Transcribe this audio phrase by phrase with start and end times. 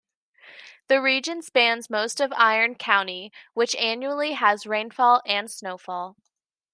[0.87, 6.15] The region spans most of Iron County, which annually has rainfall and snowfall.